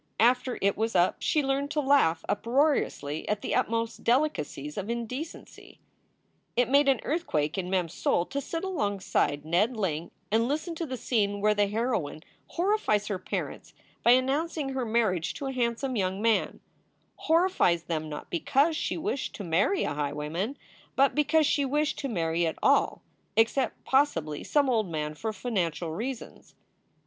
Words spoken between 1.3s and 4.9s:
learned to laugh uproariously at the utmost delicacies of